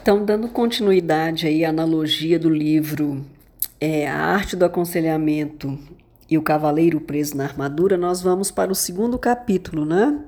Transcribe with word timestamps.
Então, 0.00 0.24
dando 0.24 0.48
continuidade 0.48 1.46
aí 1.46 1.64
à 1.64 1.70
analogia 1.70 2.38
do 2.38 2.48
livro 2.48 3.24
é, 3.80 4.08
A 4.08 4.16
Arte 4.16 4.56
do 4.56 4.64
Aconselhamento 4.64 5.78
e 6.30 6.38
o 6.38 6.42
Cavaleiro 6.42 7.00
Preso 7.00 7.36
na 7.36 7.44
Armadura, 7.44 7.96
nós 7.96 8.22
vamos 8.22 8.50
para 8.50 8.72
o 8.72 8.74
segundo 8.74 9.18
capítulo, 9.18 9.84
né? 9.84 10.18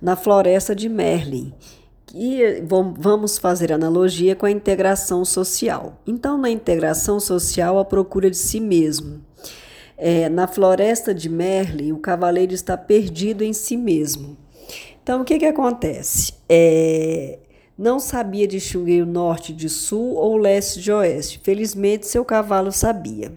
Na 0.00 0.16
Floresta 0.16 0.74
de 0.74 0.88
Merlin. 0.88 1.52
E 2.14 2.62
vamos 2.96 3.38
fazer 3.38 3.72
analogia 3.72 4.34
com 4.34 4.46
a 4.46 4.50
integração 4.50 5.24
social. 5.24 6.00
Então, 6.06 6.38
na 6.38 6.50
integração 6.50 7.20
social, 7.20 7.78
a 7.78 7.84
procura 7.84 8.30
de 8.30 8.36
si 8.36 8.60
mesmo. 8.60 9.20
É, 9.96 10.28
na 10.28 10.46
floresta 10.46 11.12
de 11.12 11.28
Merlin, 11.28 11.92
o 11.92 11.98
cavaleiro 11.98 12.54
está 12.54 12.76
perdido 12.76 13.42
em 13.42 13.52
si 13.52 13.76
mesmo. 13.76 14.38
Então, 15.02 15.20
o 15.22 15.24
que, 15.24 15.38
que 15.38 15.44
acontece? 15.44 16.32
É, 16.48 17.38
não 17.78 18.00
sabia 18.00 18.48
distinguir 18.48 19.04
o 19.04 19.06
norte 19.06 19.52
de 19.52 19.68
sul 19.68 20.16
ou 20.16 20.36
leste 20.36 20.80
de 20.80 20.90
oeste. 20.90 21.40
Felizmente, 21.44 22.08
seu 22.08 22.24
cavalo 22.24 22.72
sabia. 22.72 23.32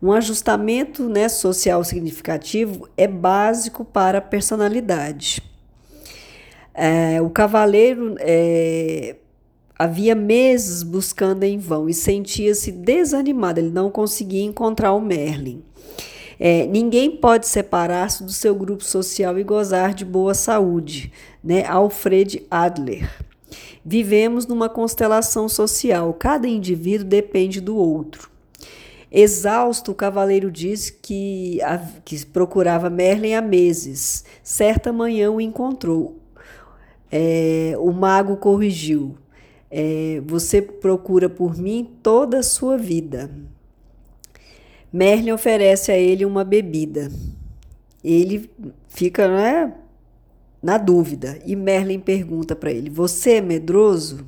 Um 0.00 0.12
ajustamento 0.12 1.08
né, 1.08 1.28
social 1.28 1.82
significativo 1.82 2.88
é 2.96 3.08
básico 3.08 3.84
para 3.84 4.18
a 4.18 4.22
personalidade. 4.22 5.42
É, 6.72 7.20
o 7.20 7.28
cavaleiro 7.30 8.14
é, 8.20 9.16
havia 9.76 10.14
meses 10.14 10.82
buscando 10.82 11.42
em 11.42 11.58
vão 11.58 11.88
e 11.88 11.94
sentia-se 11.94 12.70
desanimado, 12.70 13.58
ele 13.58 13.70
não 13.70 13.90
conseguia 13.90 14.44
encontrar 14.44 14.92
o 14.92 15.00
Merlin. 15.00 15.64
É, 16.38 16.66
ninguém 16.66 17.10
pode 17.10 17.48
separar-se 17.48 18.22
do 18.22 18.30
seu 18.30 18.54
grupo 18.54 18.84
social 18.84 19.38
e 19.38 19.42
gozar 19.42 19.94
de 19.94 20.04
boa 20.04 20.34
saúde, 20.34 21.10
né? 21.42 21.64
Alfred 21.64 22.46
Adler. 22.50 23.25
Vivemos 23.88 24.48
numa 24.48 24.68
constelação 24.68 25.48
social, 25.48 26.12
cada 26.12 26.48
indivíduo 26.48 27.06
depende 27.06 27.60
do 27.60 27.76
outro. 27.76 28.28
Exausto, 29.12 29.92
o 29.92 29.94
cavaleiro 29.94 30.50
diz 30.50 30.90
que, 30.90 31.62
a, 31.62 31.78
que 32.04 32.26
procurava 32.26 32.90
Merlin 32.90 33.34
há 33.34 33.40
meses. 33.40 34.24
Certa 34.42 34.92
manhã 34.92 35.30
o 35.30 35.40
encontrou. 35.40 36.16
É, 37.12 37.74
o 37.78 37.92
mago 37.92 38.36
corrigiu: 38.38 39.16
é, 39.70 40.20
Você 40.26 40.60
procura 40.60 41.28
por 41.28 41.56
mim 41.56 41.88
toda 42.02 42.40
a 42.40 42.42
sua 42.42 42.76
vida. 42.76 43.30
Merlin 44.92 45.30
oferece 45.30 45.92
a 45.92 45.96
ele 45.96 46.24
uma 46.24 46.42
bebida. 46.42 47.08
Ele 48.02 48.50
fica, 48.88 49.28
né? 49.28 49.72
Na 50.66 50.78
dúvida. 50.78 51.38
E 51.46 51.54
Merlin 51.54 52.00
pergunta 52.00 52.56
para 52.56 52.72
ele: 52.72 52.90
Você 52.90 53.34
é 53.34 53.40
medroso? 53.40 54.26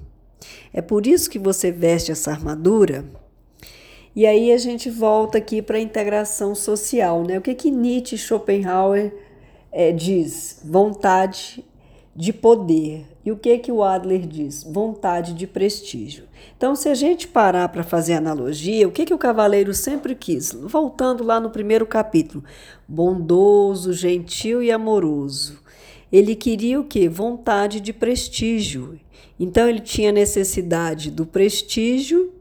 É 0.72 0.80
por 0.80 1.05
isso 1.05 1.28
que 1.28 1.39
você 1.39 1.72
veste 1.72 2.12
essa 2.12 2.30
armadura? 2.30 3.05
E 4.14 4.25
aí 4.25 4.53
a 4.53 4.56
gente 4.56 4.89
volta 4.89 5.39
aqui 5.39 5.61
para 5.61 5.78
a 5.78 5.80
integração 5.80 6.55
social, 6.55 7.25
né? 7.25 7.39
O 7.39 7.42
que 7.42 7.55
que 7.56 7.72
Nietzsche 7.72 8.14
e 8.14 8.19
Schopenhauer 8.19 9.12
é, 9.72 9.91
diz? 9.91 10.61
Vontade 10.64 11.64
de 12.14 12.33
poder. 12.33 13.06
E 13.25 13.33
o 13.33 13.36
que 13.36 13.58
que 13.58 13.73
o 13.73 13.83
Adler 13.83 14.25
diz? 14.25 14.62
Vontade 14.62 15.34
de 15.34 15.47
prestígio. 15.47 16.25
Então, 16.56 16.77
se 16.77 16.89
a 16.89 16.95
gente 16.95 17.27
parar 17.27 17.69
para 17.69 17.83
fazer 17.83 18.14
analogia, 18.14 18.86
o 18.86 18.92
que 18.92 19.05
que 19.05 19.14
o 19.14 19.19
cavaleiro 19.19 19.75
sempre 19.75 20.14
quis? 20.14 20.52
Voltando 20.52 21.25
lá 21.25 21.41
no 21.41 21.50
primeiro 21.50 21.86
capítulo, 21.86 22.45
bondoso, 22.86 23.92
gentil 23.92 24.62
e 24.62 24.70
amoroso. 24.70 25.67
Ele 26.11 26.34
queria 26.34 26.81
o 26.81 26.84
que? 26.84 27.09
Vontade 27.09 27.81
de 27.81 27.92
prestígio. 27.92 28.98
Então 29.39 29.69
ele 29.69 29.81
tinha 29.81 30.11
necessidade 30.11 31.11
do 31.11 31.27
prestígio 31.27 32.33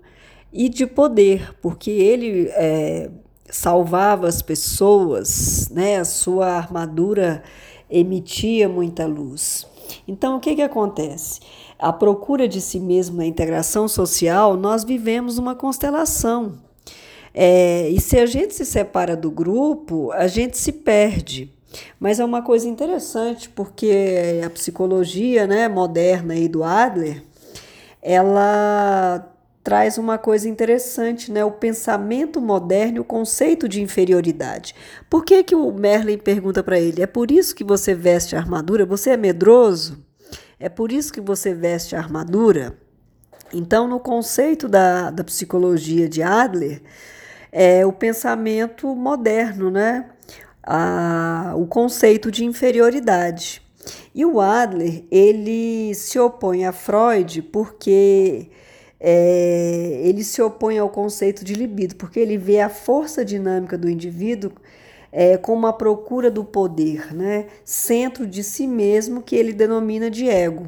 e 0.52 0.70
de 0.70 0.88
poder, 0.88 1.54
porque 1.62 1.92
ele 1.92 2.48
é, 2.52 3.10
salvava 3.50 4.28
as 4.28 4.42
pessoas, 4.42 5.70
né? 5.70 5.98
A 5.98 6.06
sua 6.06 6.48
armadura 6.48 7.44
emitia 7.90 8.68
muita 8.68 9.06
luz. 9.06 9.68
Então 10.08 10.38
o 10.38 10.40
que 10.40 10.56
que 10.56 10.62
acontece? 10.62 11.40
A 11.78 11.94
procura 11.94 12.48
de 12.48 12.60
si 12.60 12.80
mesmo 12.80 13.18
na 13.18 13.26
integração 13.26 13.88
social, 13.88 14.58
nós 14.58 14.84
vivemos 14.84 15.38
uma 15.38 15.54
constelação. 15.54 16.58
É, 17.34 17.88
e 17.90 18.02
se 18.02 18.18
a 18.18 18.26
gente 18.26 18.56
se 18.56 18.66
separa 18.66 19.16
do 19.16 19.30
grupo, 19.30 20.12
a 20.14 20.26
gente 20.26 20.58
se 20.58 20.72
perde. 20.72 21.54
Mas 22.00 22.20
é 22.20 22.26
uma 22.26 22.42
coisa 22.42 22.68
interessante, 22.68 23.50
porque 23.50 24.42
a 24.46 24.50
psicologia 24.50 25.46
né, 25.46 25.68
moderna 25.68 26.34
aí 26.34 26.48
do 26.48 26.64
Adler, 26.64 27.24
ela 28.02 29.34
traz 29.68 29.98
uma 29.98 30.18
coisa 30.18 30.48
interessante, 30.48 31.30
né? 31.30 31.44
O 31.44 31.52
pensamento 31.52 32.40
moderno, 32.40 33.02
o 33.02 33.04
conceito 33.04 33.68
de 33.68 33.82
inferioridade. 33.82 34.74
Por 35.10 35.26
que, 35.26 35.44
que 35.44 35.54
o 35.54 35.74
Merlin 35.74 36.18
pergunta 36.18 36.64
para 36.64 36.80
ele? 36.80 37.02
É 37.02 37.06
por 37.06 37.30
isso 37.30 37.54
que 37.54 37.66
você 37.66 37.94
veste 37.94 38.34
a 38.34 38.40
armadura? 38.40 38.86
Você 38.86 39.10
é 39.10 39.18
medroso? 39.18 40.02
É 40.58 40.70
por 40.70 40.90
isso 40.90 41.12
que 41.12 41.20
você 41.20 41.54
veste 41.54 41.98
a 41.98 42.00
armadura? 42.00 42.78
Então, 43.54 43.90
no 43.90 44.00
conceito 44.00 44.70
da, 44.70 45.12
da 45.12 45.24
psicologia 45.24 46.08
de 46.08 46.24
Adler, 46.24 46.82
é 47.52 47.86
o 47.86 47.92
pensamento 47.92 48.96
moderno, 48.96 49.70
né? 49.70 50.10
A, 50.68 51.54
o 51.56 51.66
conceito 51.66 52.30
de 52.30 52.44
inferioridade. 52.44 53.62
E 54.14 54.26
o 54.26 54.42
Adler 54.42 55.06
ele 55.10 55.96
se 55.96 56.20
opõe 56.20 56.66
a 56.66 56.74
Freud 56.74 57.42
porque 57.44 58.50
é, 59.00 60.02
ele 60.04 60.24
se 60.26 60.42
opõe 60.42 60.78
ao 60.78 60.90
conceito 60.90 61.46
de 61.46 61.54
libido, 61.54 61.96
porque 61.96 62.20
ele 62.20 62.38
vê 62.38 62.60
a 62.60 62.68
força 62.68 63.24
dinâmica 63.24 63.78
do 63.78 63.90
indivíduo 63.90 64.52
é, 65.10 65.38
como 65.38 65.66
a 65.68 65.74
procura 65.74 66.30
do 66.30 66.44
poder, 66.44 67.16
né? 67.16 67.46
centro 67.64 68.28
de 68.28 68.44
si 68.44 68.68
mesmo 68.68 69.22
que 69.22 69.36
ele 69.38 69.54
denomina 69.54 70.12
de 70.12 70.28
ego. 70.28 70.68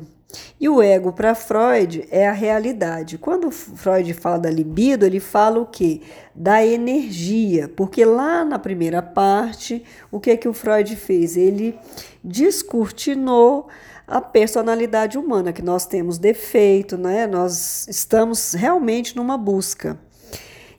E 0.59 0.69
o 0.69 0.81
ego 0.81 1.11
para 1.11 1.33
Freud 1.33 2.07
é 2.11 2.27
a 2.27 2.31
realidade. 2.31 3.17
Quando 3.17 3.49
Freud 3.49 4.13
fala 4.13 4.37
da 4.39 4.49
libido, 4.49 5.05
ele 5.05 5.19
fala 5.19 5.59
o 5.59 5.65
quê? 5.65 6.01
Da 6.35 6.63
energia, 6.63 7.67
porque 7.67 8.05
lá 8.05 8.45
na 8.45 8.59
primeira 8.59 9.01
parte, 9.01 9.83
o 10.11 10.19
que 10.19 10.31
é 10.31 10.37
que 10.37 10.47
o 10.47 10.53
Freud 10.53 10.95
fez? 10.95 11.35
Ele 11.35 11.77
descortinou 12.23 13.67
a 14.07 14.19
personalidade 14.19 15.17
humana, 15.17 15.53
que 15.53 15.61
nós 15.61 15.85
temos 15.85 16.17
defeito, 16.17 16.97
né? 16.97 17.27
Nós 17.27 17.87
estamos 17.87 18.53
realmente 18.53 19.15
numa 19.15 19.37
busca. 19.37 19.99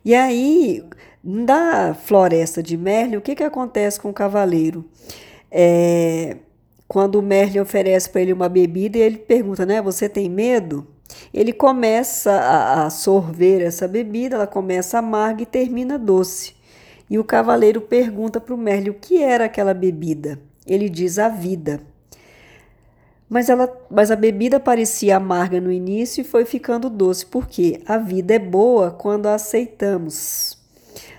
E 0.04 0.14
aí, 0.14 0.84
na 1.22 1.94
floresta 1.94 2.62
de 2.62 2.76
Merlin, 2.76 3.16
o 3.16 3.20
que, 3.20 3.36
que 3.36 3.44
acontece 3.44 4.00
com 4.00 4.10
o 4.10 4.14
cavaleiro? 4.14 4.84
É, 5.50 6.38
quando 6.90 7.20
o 7.20 7.22
Merlin 7.22 7.60
oferece 7.60 8.10
para 8.10 8.20
ele 8.20 8.32
uma 8.32 8.48
bebida 8.48 8.98
e 8.98 9.00
ele 9.00 9.16
pergunta, 9.16 9.64
né, 9.64 9.80
você 9.80 10.08
tem 10.08 10.28
medo? 10.28 10.84
Ele 11.32 11.52
começa 11.52 12.32
a, 12.32 12.86
a 12.86 12.90
sorver 12.90 13.62
essa 13.62 13.86
bebida, 13.86 14.34
ela 14.34 14.46
começa 14.48 14.98
amarga 14.98 15.44
e 15.44 15.46
termina 15.46 15.96
doce. 15.96 16.52
E 17.08 17.16
o 17.16 17.22
cavaleiro 17.22 17.80
pergunta 17.80 18.40
para 18.40 18.52
o 18.52 18.58
Merlin 18.58 18.90
o 18.90 18.94
que 18.94 19.22
era 19.22 19.44
aquela 19.44 19.72
bebida. 19.72 20.40
Ele 20.66 20.88
diz 20.88 21.20
a 21.20 21.28
vida. 21.28 21.80
Mas, 23.28 23.48
ela, 23.48 23.72
mas 23.88 24.10
a 24.10 24.16
bebida 24.16 24.58
parecia 24.58 25.16
amarga 25.16 25.60
no 25.60 25.70
início 25.70 26.22
e 26.22 26.24
foi 26.24 26.44
ficando 26.44 26.90
doce, 26.90 27.24
porque 27.24 27.80
a 27.86 27.98
vida 27.98 28.34
é 28.34 28.38
boa 28.40 28.90
quando 28.90 29.26
a 29.26 29.34
aceitamos. 29.34 30.58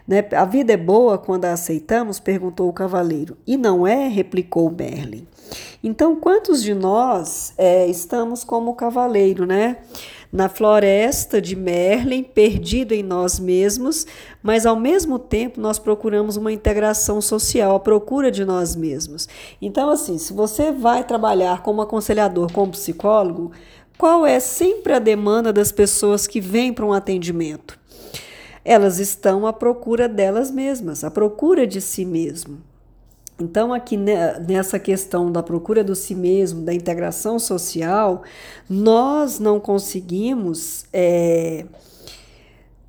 Né? 0.05 0.21
A 0.33 0.43
vida 0.43 0.73
é 0.73 0.77
boa 0.77 1.17
quando 1.17 1.45
a 1.45 1.53
aceitamos? 1.53 2.19
perguntou 2.19 2.67
o 2.67 2.73
cavaleiro. 2.73 3.37
E 3.47 3.55
não 3.55 3.87
é? 3.87 4.09
replicou 4.09 4.69
Merlin. 4.69 5.25
Então, 5.83 6.15
quantos 6.15 6.61
de 6.61 6.73
nós 6.73 7.53
é, 7.57 7.87
estamos 7.87 8.43
como 8.43 8.75
cavaleiro, 8.75 9.45
né? 9.45 9.77
Na 10.31 10.47
floresta 10.47 11.41
de 11.41 11.57
Merlin, 11.57 12.23
perdido 12.23 12.93
em 12.93 13.03
nós 13.03 13.37
mesmos, 13.37 14.07
mas 14.41 14.65
ao 14.65 14.77
mesmo 14.77 15.19
tempo 15.19 15.59
nós 15.59 15.77
procuramos 15.77 16.37
uma 16.37 16.53
integração 16.53 17.19
social, 17.19 17.75
a 17.75 17.79
procura 17.79 18.31
de 18.31 18.45
nós 18.45 18.75
mesmos. 18.75 19.27
Então, 19.61 19.89
assim, 19.89 20.17
se 20.17 20.31
você 20.31 20.71
vai 20.71 21.03
trabalhar 21.03 21.61
como 21.63 21.81
aconselhador, 21.81 22.49
como 22.53 22.71
psicólogo, 22.71 23.51
qual 23.97 24.25
é 24.25 24.39
sempre 24.39 24.93
a 24.93 24.99
demanda 24.99 25.51
das 25.51 25.71
pessoas 25.71 26.25
que 26.25 26.39
vêm 26.39 26.71
para 26.71 26.85
um 26.85 26.93
atendimento? 26.93 27.77
Elas 28.63 28.99
estão 28.99 29.45
à 29.45 29.51
procura 29.51 30.07
delas 30.07 30.49
mesmas, 30.49 31.03
à 31.03 31.11
procura 31.11 31.67
de 31.67 31.81
si 31.81 32.05
mesmo. 32.05 32.70
Então, 33.41 33.73
aqui 33.73 33.97
nessa 33.97 34.77
questão 34.77 35.31
da 35.31 35.41
procura 35.41 35.83
do 35.83 35.95
si 35.95 36.13
mesmo, 36.13 36.61
da 36.61 36.73
integração 36.73 37.39
social, 37.39 38.21
nós 38.69 39.39
não 39.39 39.59
conseguimos 39.59 40.85
é, 40.93 41.65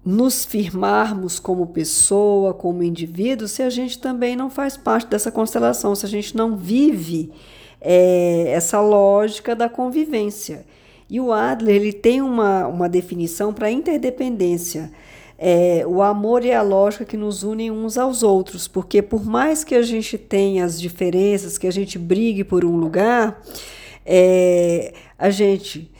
nos 0.04 0.44
firmarmos 0.44 1.38
como 1.38 1.68
pessoa, 1.68 2.52
como 2.52 2.82
indivíduo, 2.82 3.48
se 3.48 3.62
a 3.62 3.70
gente 3.70 3.98
também 3.98 4.36
não 4.36 4.50
faz 4.50 4.76
parte 4.76 5.08
dessa 5.08 5.32
constelação, 5.32 5.94
se 5.94 6.04
a 6.04 6.08
gente 6.08 6.36
não 6.36 6.56
vive 6.56 7.32
é, 7.80 8.44
essa 8.48 8.80
lógica 8.80 9.56
da 9.56 9.68
convivência. 9.68 10.66
E 11.08 11.20
o 11.20 11.32
Adler 11.32 11.76
ele 11.76 11.92
tem 11.92 12.20
uma, 12.20 12.66
uma 12.66 12.88
definição 12.88 13.52
para 13.52 13.70
interdependência. 13.70 14.90
É, 15.38 15.84
o 15.86 16.02
amor 16.02 16.44
e 16.44 16.52
a 16.52 16.62
lógica 16.62 17.04
que 17.04 17.16
nos 17.16 17.42
unem 17.42 17.70
uns 17.70 17.98
aos 17.98 18.22
outros, 18.22 18.68
porque 18.68 19.02
por 19.02 19.24
mais 19.24 19.64
que 19.64 19.74
a 19.74 19.82
gente 19.82 20.16
tenha 20.16 20.64
as 20.64 20.80
diferenças, 20.80 21.58
que 21.58 21.66
a 21.66 21.70
gente 21.72 21.98
brigue 21.98 22.44
por 22.44 22.64
um 22.64 22.76
lugar, 22.76 23.42
é, 24.06 24.92
a 25.18 25.30
gente 25.30 25.90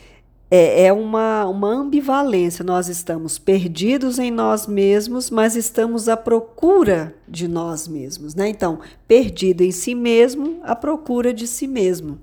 é, 0.55 0.85
é 0.85 0.93
uma, 0.93 1.47
uma 1.47 1.69
ambivalência. 1.69 2.63
Nós 2.63 2.87
estamos 2.87 3.39
perdidos 3.39 4.19
em 4.19 4.31
nós 4.31 4.67
mesmos, 4.67 5.31
mas 5.31 5.57
estamos 5.57 6.11
à 6.11 6.17
procura 6.17 7.15
de 7.27 7.49
nós 7.49 7.89
mesmos. 7.89 8.35
Né? 8.35 8.51
Então, 8.51 8.79
perdido 9.09 9.63
em 9.63 9.71
si 9.71 9.95
mesmo, 9.95 10.61
à 10.63 10.77
procura 10.77 11.33
de 11.33 11.47
si 11.47 11.67
mesmo. 11.67 12.19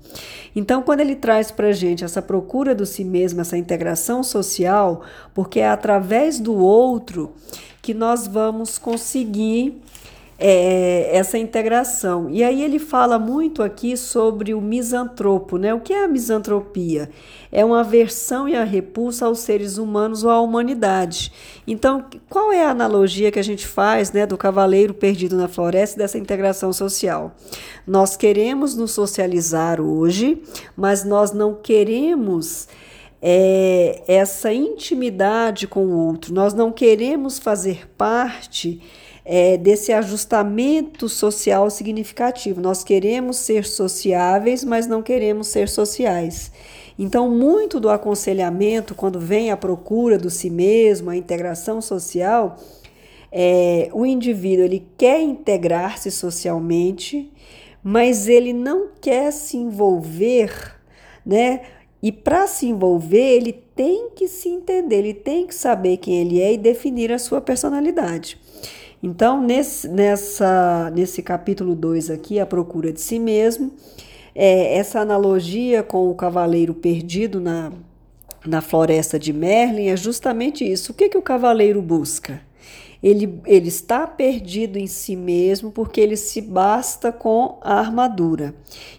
Então, 0.55 0.83
quando 0.83 0.99
ele 0.99 1.15
traz 1.15 1.49
para 1.49 1.69
a 1.69 1.71
gente 1.71 2.05
essa 2.05 2.21
procura 2.21 2.75
do 2.75 2.85
si 2.85 3.03
mesmo, 3.03 3.41
essa 3.41 3.57
integração 3.57 4.21
social, 4.21 5.01
porque 5.33 5.59
é 5.59 5.67
através 5.67 6.39
do 6.39 6.53
outro 6.53 7.31
que 7.81 7.95
nós 7.95 8.27
vamos 8.27 8.77
conseguir 8.77 9.81
é, 10.39 11.09
essa 11.11 11.37
integração. 11.37 12.29
E 12.29 12.41
aí 12.43 12.63
ele 12.63 12.79
fala 12.79 13.19
muito 13.19 13.61
aqui 13.61 13.97
sobre 13.97 14.53
o 14.53 14.61
misantropo, 14.61 15.57
né? 15.57 15.73
O 15.73 15.81
que 15.81 15.91
é 15.91 16.05
a 16.05 16.07
misantropia? 16.07 17.09
É 17.51 17.65
uma 17.65 17.81
aversão 17.81 18.47
e 18.47 18.55
a 18.55 18.63
repulsa 18.63 19.25
aos 19.25 19.39
seres 19.39 19.77
humanos 19.77 20.23
ou 20.23 20.29
à 20.29 20.39
humanidade. 20.39 21.33
Então, 21.67 22.05
qual 22.29 22.53
é 22.53 22.63
a 22.63 22.69
analogia 22.69 23.31
que 23.31 23.39
a 23.39 23.43
gente 23.43 23.67
faz, 23.67 24.13
né, 24.13 24.25
do 24.25 24.37
cavaleiro 24.37 24.93
perdido 24.93 25.35
na 25.35 25.49
floresta 25.49 25.97
dessa 25.97 26.17
integração 26.17 26.71
social? 26.71 27.35
Nós 27.85 28.15
queremos 28.15 28.77
nos 28.77 28.91
socializar 28.91 29.81
hoje, 29.81 30.41
mas 30.77 31.03
nós 31.03 31.33
não 31.33 31.53
queremos 31.53 32.67
é, 33.21 34.03
essa 34.07 34.53
intimidade 34.53 35.67
com 35.67 35.85
o 35.85 36.07
outro. 36.07 36.33
Nós 36.33 36.53
não 36.53 36.71
queremos 36.71 37.39
fazer 37.39 37.89
parte 37.97 38.79
é, 39.31 39.57
desse 39.57 39.93
ajustamento 39.93 41.07
social 41.07 41.69
significativo. 41.69 42.59
Nós 42.59 42.83
queremos 42.83 43.37
ser 43.37 43.63
sociáveis, 43.63 44.63
mas 44.63 44.87
não 44.87 45.03
queremos 45.03 45.49
ser 45.49 45.69
sociais. 45.69 46.51
Então, 46.97 47.29
muito 47.29 47.79
do 47.79 47.91
aconselhamento, 47.91 48.95
quando 48.95 49.19
vem 49.19 49.51
a 49.51 49.55
procura 49.55 50.17
do 50.17 50.31
si 50.31 50.49
mesmo, 50.49 51.11
a 51.11 51.15
integração 51.15 51.79
social, 51.79 52.57
é, 53.31 53.91
o 53.93 54.03
indivíduo 54.03 54.65
ele 54.65 54.87
quer 54.97 55.21
integrar-se 55.21 56.09
socialmente, 56.09 57.31
mas 57.83 58.27
ele 58.27 58.51
não 58.51 58.87
quer 58.99 59.31
se 59.31 59.57
envolver, 59.57 60.75
né? 61.23 61.61
E 62.01 62.11
para 62.11 62.47
se 62.47 62.65
envolver, 62.65 63.35
ele 63.35 63.53
tem 63.75 64.09
que 64.15 64.27
se 64.27 64.49
entender, 64.49 64.95
ele 64.95 65.13
tem 65.13 65.45
que 65.45 65.53
saber 65.53 65.97
quem 65.97 66.19
ele 66.19 66.41
é 66.41 66.53
e 66.53 66.57
definir 66.57 67.11
a 67.11 67.19
sua 67.19 67.39
personalidade. 67.39 68.39
Então, 69.01 69.41
nesse, 69.41 69.87
nessa, 69.87 70.91
nesse 70.93 71.23
capítulo 71.23 71.73
2 71.73 72.09
aqui, 72.09 72.39
a 72.39 72.45
procura 72.45 72.91
de 72.91 72.99
si 72.99 73.17
mesmo, 73.17 73.71
é, 74.35 74.75
essa 74.75 74.99
analogia 74.99 75.81
com 75.81 76.09
o 76.09 76.15
cavaleiro 76.15 76.73
perdido 76.73 77.39
na, 77.39 77.71
na 78.45 78.61
floresta 78.61 79.17
de 79.17 79.31
Merlin 79.31 79.87
é 79.87 79.97
justamente 79.97 80.69
isso. 80.69 80.91
O 80.91 80.95
que, 80.95 81.09
que 81.09 81.17
o 81.17 81.21
cavaleiro 81.21 81.81
busca? 81.81 82.41
Ele, 83.01 83.39
ele 83.45 83.69
está 83.69 84.05
perdido 84.05 84.77
em 84.77 84.85
si 84.85 85.15
mesmo 85.15 85.71
porque 85.71 86.01
ele 86.01 86.17
se 86.17 86.41
basta 86.41 87.13
com 87.13 87.57
a 87.61 87.75
armadura. 87.75 88.53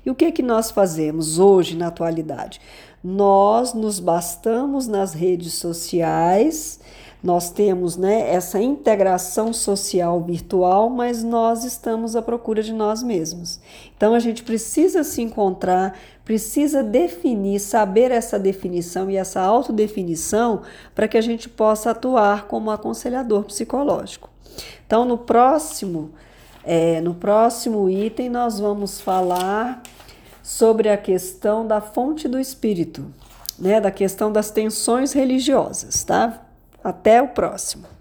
E 0.05 0.11
o 0.11 0.15
que, 0.15 0.33
que 0.33 0.43
nós 0.43 0.71
fazemos 0.71 1.39
hoje, 1.39 1.77
na 1.77 1.89
atualidade? 1.89 2.59
Nós 3.05 3.75
nos 3.75 4.01
bastamos 4.01 4.87
nas 4.87 5.13
redes 5.13 5.55
sociais 5.55 6.81
nós 7.23 7.51
temos 7.51 7.97
né, 7.97 8.33
essa 8.33 8.61
integração 8.61 9.53
social 9.53 10.23
virtual, 10.23 10.89
mas 10.89 11.23
nós 11.23 11.65
estamos 11.65 12.17
à 12.17 12.23
procura 12.23 12.63
de 12.63 12.73
nós 12.73 13.03
mesmos. 13.03 13.61
Então 13.95 14.15
a 14.15 14.19
gente 14.19 14.43
precisa 14.43 15.05
se 15.05 15.21
encontrar, 15.21 15.99
precisa 16.25 16.83
definir, 16.83 17.61
saber 17.61 18.11
essa 18.11 18.39
definição 18.39 19.11
e 19.11 19.17
essa 19.17 19.41
autodefinição 19.41 20.63
para 20.95 21.07
que 21.07 21.19
a 21.19 21.21
gente 21.21 21.49
possa 21.49 21.91
atuar 21.91 22.47
como 22.47 22.71
aconselhador 22.71 23.45
psicológico. 23.45 24.31
Então, 24.87 25.05
no 25.05 25.19
próximo, 25.19 26.13
é, 26.65 27.01
no 27.01 27.15
próximo 27.15 27.89
item, 27.89 28.31
nós 28.31 28.59
vamos 28.59 29.01
falar 29.01 29.83
sobre 30.43 30.89
a 30.89 30.97
questão 30.97 31.67
da 31.67 31.81
fonte 31.81 32.27
do 32.27 32.39
espírito, 32.41 33.07
né, 33.59 33.81
da 33.81 33.91
questão 33.91 34.33
das 34.33 34.51
tensões 34.51 35.13
religiosas, 35.13 36.03
tá? 36.03 36.47
Até 36.83 37.21
o 37.21 37.29
próximo. 37.29 38.00